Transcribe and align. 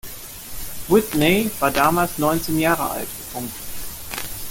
Whitney 0.89 1.51
war 1.59 1.69
damals 1.69 2.17
neunzehn 2.17 2.57
Jahre 2.57 2.89
alt. 2.89 3.07